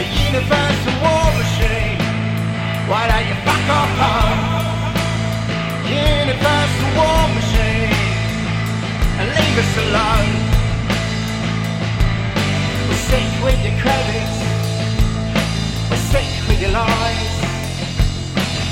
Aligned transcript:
a 0.00 0.02
universal 0.02 0.94
war 1.04 1.28
machine. 1.36 2.00
Why 2.88 3.02
don't 3.10 3.26
you 3.30 3.36
back 3.44 3.64
off 3.78 3.92
home? 4.04 4.40
Universal 5.84 6.90
war 6.98 7.22
machine, 7.36 7.92
and 9.18 9.26
leave 9.36 9.56
us 9.64 9.74
alone. 9.84 10.32
We're 12.88 13.04
sick 13.10 13.30
with 13.44 13.60
your 13.66 13.76
credits, 13.84 14.36
we're 15.90 16.04
sick 16.12 16.30
with 16.48 16.60
your 16.64 16.72
lies, 16.80 17.34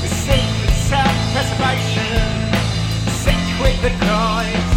we're 0.00 0.16
sick 0.26 0.46
with 0.62 0.76
self-preservation, 0.88 2.16
sick 3.24 3.44
with 3.60 3.78
the 3.84 3.92
cries. 4.00 4.72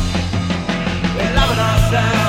We're 1.15 1.33
loving 1.39 1.61
ourselves. 1.71 2.22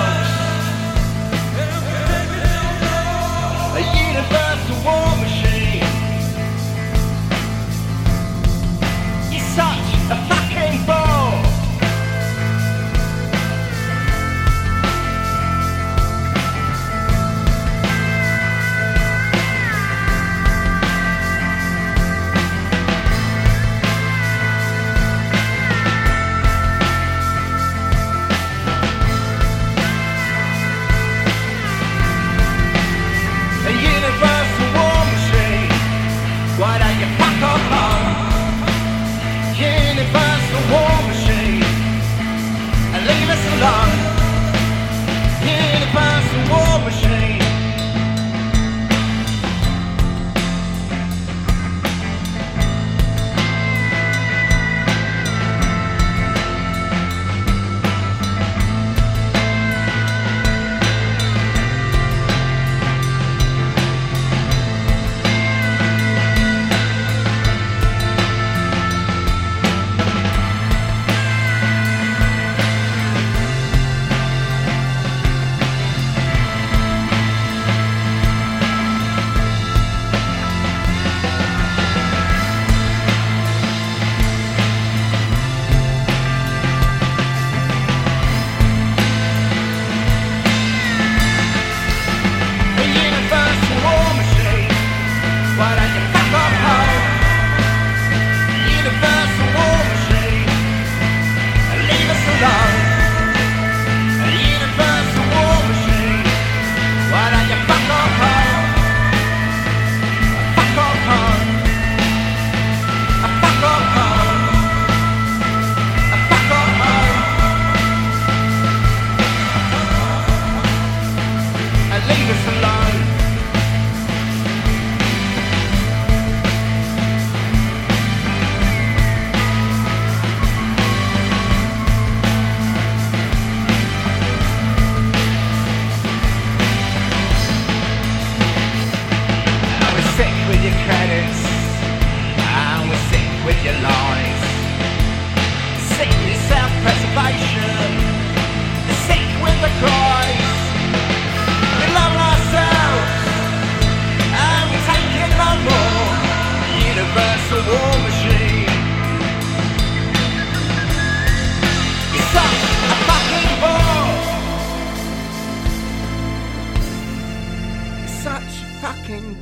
Why 36.56 36.78
don't 36.78 37.19
you? 37.19 37.23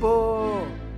people 0.02 0.91